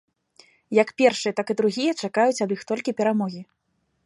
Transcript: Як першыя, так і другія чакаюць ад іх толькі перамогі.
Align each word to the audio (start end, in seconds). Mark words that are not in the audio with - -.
Як 0.77 0.93
першыя, 1.01 1.33
так 1.39 1.47
і 1.55 1.57
другія 1.61 1.93
чакаюць 2.07 2.43
ад 2.47 2.57
іх 2.57 2.61
толькі 2.73 2.97
перамогі. 3.05 3.41